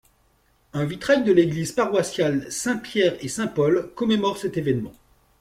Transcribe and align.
Un 0.73 0.85
vitrail 0.85 1.23
de 1.23 1.31
l'église 1.31 1.73
paroissiale 1.73 2.51
Saint-Pierre-et-Saint-Paul 2.51 3.91
commémore 3.93 4.39
cet 4.39 4.57
événement. 4.57 4.93